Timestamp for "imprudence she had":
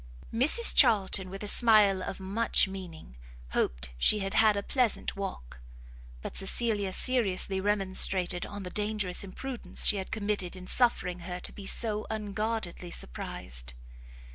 9.23-10.09